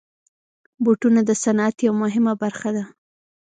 بوټونه 0.83 1.21
د 1.25 1.31
صنعت 1.43 1.75
یوه 1.87 1.97
مهمه 2.03 2.33
برخه 2.43 2.69
ده. 2.75 2.83